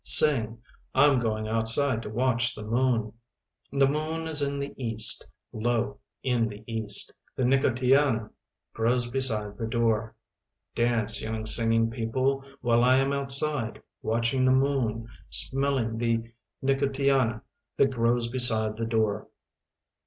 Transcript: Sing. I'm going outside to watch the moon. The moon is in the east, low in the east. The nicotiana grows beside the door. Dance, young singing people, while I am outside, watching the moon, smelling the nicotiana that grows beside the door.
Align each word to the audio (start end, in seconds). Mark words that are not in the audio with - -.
Sing. 0.03 0.57
I'm 0.95 1.19
going 1.19 1.47
outside 1.47 2.01
to 2.01 2.09
watch 2.09 2.55
the 2.55 2.63
moon. 2.63 3.13
The 3.71 3.87
moon 3.87 4.25
is 4.25 4.41
in 4.41 4.57
the 4.57 4.73
east, 4.75 5.29
low 5.53 5.99
in 6.23 6.47
the 6.47 6.63
east. 6.65 7.13
The 7.35 7.43
nicotiana 7.45 8.31
grows 8.73 9.07
beside 9.11 9.59
the 9.59 9.67
door. 9.67 10.15
Dance, 10.73 11.21
young 11.21 11.45
singing 11.45 11.91
people, 11.91 12.43
while 12.61 12.83
I 12.83 12.95
am 12.95 13.13
outside, 13.13 13.79
watching 14.01 14.43
the 14.43 14.51
moon, 14.51 15.07
smelling 15.29 15.99
the 15.99 16.31
nicotiana 16.63 17.43
that 17.77 17.91
grows 17.91 18.27
beside 18.27 18.77
the 18.77 18.87
door. 18.87 19.27